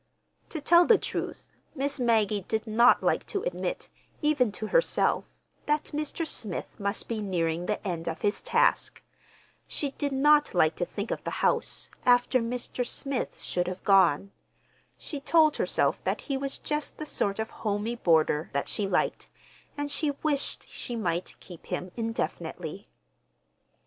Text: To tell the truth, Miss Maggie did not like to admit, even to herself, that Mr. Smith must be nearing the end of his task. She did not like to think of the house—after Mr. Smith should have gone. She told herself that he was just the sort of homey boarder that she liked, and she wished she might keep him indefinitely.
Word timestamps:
To 0.49 0.59
tell 0.59 0.83
the 0.87 0.97
truth, 0.97 1.53
Miss 1.75 1.99
Maggie 1.99 2.41
did 2.47 2.65
not 2.65 3.03
like 3.03 3.23
to 3.27 3.43
admit, 3.43 3.87
even 4.23 4.51
to 4.53 4.65
herself, 4.65 5.25
that 5.67 5.91
Mr. 5.93 6.25
Smith 6.25 6.79
must 6.79 7.07
be 7.07 7.21
nearing 7.21 7.67
the 7.67 7.87
end 7.87 8.07
of 8.07 8.21
his 8.21 8.41
task. 8.41 9.03
She 9.67 9.91
did 9.91 10.11
not 10.11 10.55
like 10.55 10.75
to 10.77 10.85
think 10.87 11.11
of 11.11 11.23
the 11.23 11.29
house—after 11.45 12.39
Mr. 12.39 12.83
Smith 12.83 13.43
should 13.43 13.67
have 13.67 13.83
gone. 13.83 14.31
She 14.97 15.19
told 15.19 15.57
herself 15.57 16.03
that 16.03 16.21
he 16.21 16.35
was 16.35 16.57
just 16.57 16.97
the 16.97 17.05
sort 17.05 17.37
of 17.37 17.51
homey 17.61 17.93
boarder 17.95 18.49
that 18.53 18.67
she 18.67 18.87
liked, 18.87 19.27
and 19.77 19.91
she 19.91 20.09
wished 20.23 20.67
she 20.67 20.95
might 20.95 21.35
keep 21.39 21.67
him 21.67 21.91
indefinitely. 21.95 22.89